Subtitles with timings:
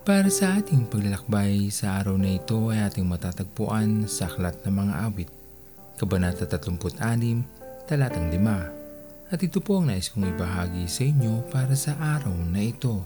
[0.00, 4.94] Para sa ating paglalakbay sa araw na ito ay ating matatagpuan sa Aklat ng Mga
[4.96, 5.28] Awit,
[6.00, 7.44] Kabanata 36,
[7.84, 9.28] Talatang 5.
[9.28, 13.04] At ito po ang nais kong ibahagi sa inyo para sa araw na ito.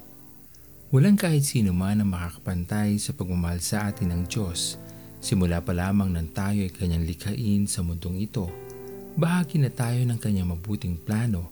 [0.94, 4.78] Walang kahit sino man ang makakapantay sa pagmamahal sa atin ng Diyos.
[5.18, 8.46] Simula pa lamang nang tayo ay kanyang likhain sa mundong ito.
[9.18, 11.50] Bahagi na tayo ng kanyang mabuting plano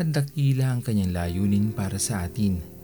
[0.00, 2.77] at dakila ang kanyang layunin para sa atin.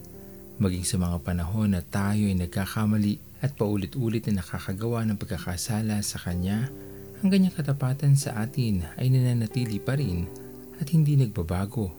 [0.55, 6.23] Maging sa mga panahon na tayo ay nagkakamali at paulit-ulit na nakakagawa ng pagkakasala sa
[6.23, 6.71] Kanya,
[7.19, 10.31] ang kanyang katapatan sa atin ay nananatili pa rin
[10.79, 11.91] at hindi nagbabago.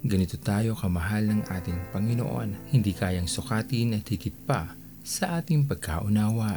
[0.00, 4.72] Ganito tayo kamahal ng ating Panginoon, hindi kayang sukatin at higit pa
[5.04, 6.56] sa ating pagkaunawa.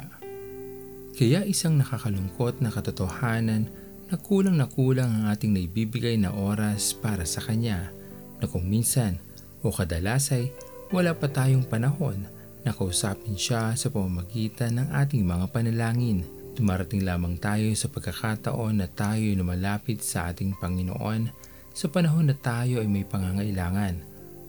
[1.12, 3.68] Kaya isang nakakalungkot na katotohanan
[4.08, 7.92] na kulang na kulang ang ating naibibigay na oras para sa Kanya
[8.40, 9.20] na kung minsan
[9.60, 10.48] o kadalasay
[10.94, 12.22] wala pa tayong panahon
[12.62, 16.22] na kausapin siya sa pamamagitan ng ating mga panalangin.
[16.54, 21.34] Dumarating lamang tayo sa pagkakataon na tayo ay lumalapit sa ating Panginoon
[21.74, 23.98] sa panahon na tayo ay may pangangailangan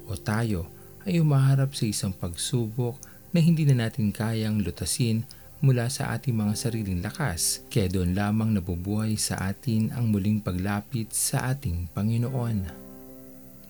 [0.06, 0.70] o tayo
[1.10, 2.94] ay umaharap sa isang pagsubok
[3.34, 5.26] na hindi na natin kayang lutasin
[5.66, 11.10] mula sa ating mga sariling lakas, kaya doon lamang nabubuhay sa atin ang muling paglapit
[11.10, 12.70] sa ating Panginoon.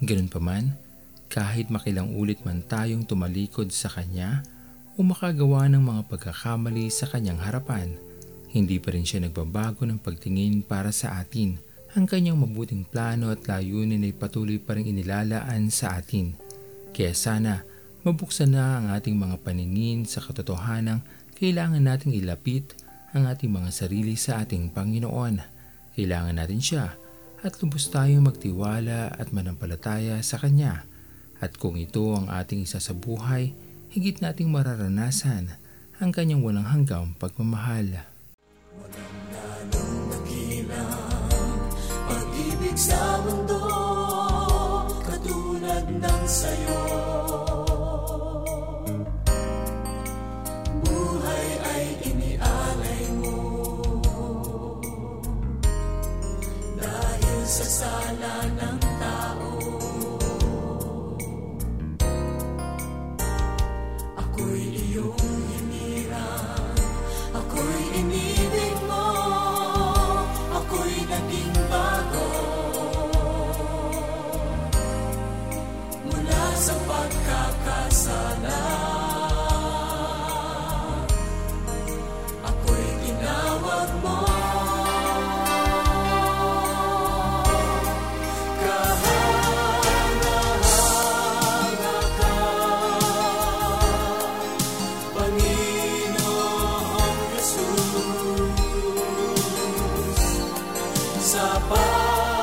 [0.03, 0.75] Ganun pa man,
[1.31, 4.45] kahit makilang ulit man tayong tumalikod sa Kanya
[4.95, 7.95] o makagawa ng mga pagkakamali sa Kanyang harapan,
[8.55, 11.59] hindi pa rin siya nagbabago ng pagtingin para sa atin
[11.95, 16.35] ang kanyang mabuting plano at layunin ay patuloy pa rin inilalaan sa atin.
[16.91, 17.63] Kaya sana
[18.03, 20.99] mabuksan na ang ating mga paningin sa katotohanang
[21.39, 22.75] kailangan nating ilapit
[23.15, 25.39] ang ating mga sarili sa ating Panginoon.
[25.95, 26.99] Kailangan natin siya
[27.39, 30.83] at lubos tayong magtiwala at manampalataya sa Kanya.
[31.45, 33.53] At kung ito ang ating isa sa buhay,
[33.93, 35.53] higit nating mararanasan
[36.01, 38.01] ang Kanyang walang hanggang pagmamahal.
[42.75, 43.55] sa mundo
[44.99, 46.83] katulad ng sayo
[50.83, 53.39] Buhay ay inialay mo
[56.75, 58.84] Dahil sa sala ng
[101.85, 102.34] Sa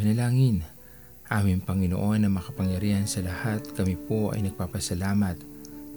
[0.00, 0.64] manalangin.
[1.28, 5.36] Aming Panginoon na makapangyarihan sa lahat, kami po ay nagpapasalamat,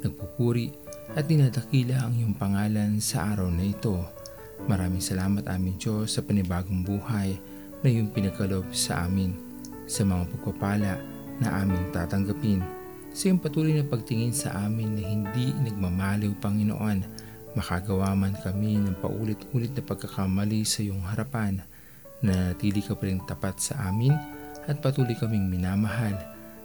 [0.03, 0.75] nagpupuri
[1.15, 3.95] at dinadakila ang iyong pangalan sa araw na ito.
[4.67, 7.39] Maraming salamat aming Diyos sa panibagong buhay
[7.79, 9.31] na iyong pinagkalob sa amin,
[9.87, 10.99] sa mga pagpapala
[11.39, 12.59] na aming tatanggapin,
[13.15, 16.99] sa iyong patuloy na pagtingin sa amin na hindi nagmamaliw Panginoon,
[17.55, 21.63] makagawa man kami ng paulit-ulit na pagkakamali sa iyong harapan,
[22.23, 24.15] na natili ka pa rin tapat sa amin
[24.65, 26.15] at patuloy kaming minamahal.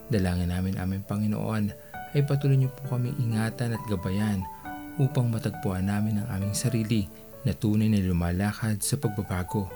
[0.09, 1.75] Dalangin namin aming Panginoon
[2.17, 4.41] ay patuloy niyo po kami ingatan at gabayan
[4.97, 7.05] upang matagpuan namin ang aming sarili
[7.45, 9.69] na tunay na lumalakad sa pagbabago.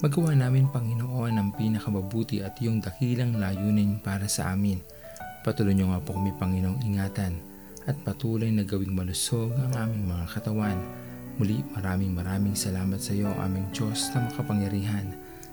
[0.00, 4.80] Magawa namin Panginoon ang pinakamabuti at iyong dakilang layunin para sa amin.
[5.44, 7.36] Patuloy niyo nga po kami Panginoong ingatan
[7.84, 10.78] at patuloy na gawing malusog ang aming mga katawan.
[11.36, 15.29] Muli maraming maraming salamat sa iyo aming Diyos na makapangyarihan.